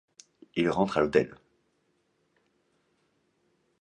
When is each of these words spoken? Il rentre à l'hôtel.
Il 0.55 0.67
rentre 0.71 0.97
à 0.97 1.01
l'hôtel. 1.01 1.35